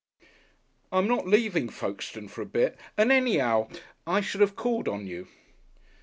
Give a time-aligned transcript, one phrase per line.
[0.91, 3.69] "I'm not leaving Folkestone for a bit, and any'ow,
[4.07, 5.27] I should have called on you."